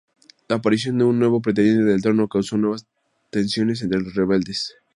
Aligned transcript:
La 0.47 0.55
aparición 0.55 0.97
de 0.97 1.03
un 1.03 1.19
nuevo 1.19 1.43
pretendiente 1.43 1.93
al 1.93 2.01
trono 2.01 2.27
causó 2.27 2.57
nuevas 2.57 2.87
tensiones 3.29 3.83
entre 3.83 4.01
los 4.01 4.15
rebeldes. 4.15 4.75